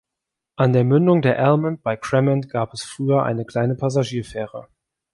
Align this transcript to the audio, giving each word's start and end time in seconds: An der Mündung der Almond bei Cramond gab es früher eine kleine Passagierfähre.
An 0.55 0.73
der 0.73 0.83
Mündung 0.83 1.21
der 1.21 1.37
Almond 1.37 1.83
bei 1.83 1.95
Cramond 1.95 2.49
gab 2.49 2.73
es 2.73 2.81
früher 2.83 3.21
eine 3.21 3.45
kleine 3.45 3.75
Passagierfähre. 3.75 4.67